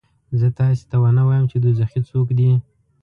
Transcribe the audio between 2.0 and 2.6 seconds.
څوک دي؟